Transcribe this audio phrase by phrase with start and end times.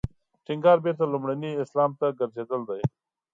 [0.45, 2.81] ټینګار بېرته لومړني اسلام ته ګرځېدل دی.